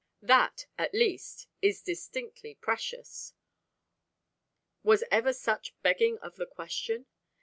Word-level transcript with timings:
That 0.23 0.65
"at 0.79 0.95
least" 0.95 1.45
is 1.61 1.83
distinctly 1.83 2.55
precious. 2.55 3.35
Was 4.81 5.03
ever 5.11 5.31
such 5.31 5.75
begging 5.83 6.17
of 6.23 6.37
the 6.37 6.47
question? 6.47 7.05